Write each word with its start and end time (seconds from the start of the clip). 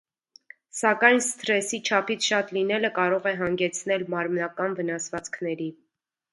Սակայն 0.77 1.21
սթրեսի 1.25 1.81
չափից 1.89 2.31
շատ 2.31 2.55
լինելը 2.59 2.93
կարող 2.97 3.29
է 3.35 3.37
հանգեցնել 3.43 4.09
մարմնական 4.17 4.77
վնասվածքների։ 4.83 5.73